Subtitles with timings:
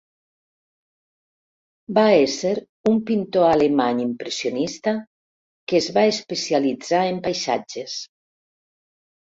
[1.97, 2.53] Va ésser
[2.93, 4.95] un pintor alemany impressionista
[5.69, 8.01] que es va especialitzar en paisatges.